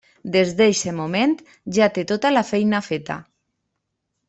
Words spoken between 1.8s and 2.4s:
té tota